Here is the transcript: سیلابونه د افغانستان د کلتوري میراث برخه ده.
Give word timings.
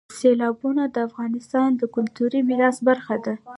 سیلابونه 0.19 0.83
د 0.89 0.97
افغانستان 1.07 1.69
د 1.75 1.81
کلتوري 1.95 2.39
میراث 2.49 2.77
برخه 2.87 3.15
ده. 3.25 3.33